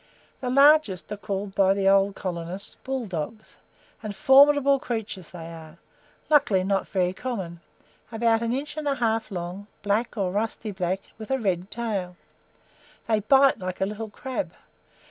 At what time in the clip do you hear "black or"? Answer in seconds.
9.83-10.31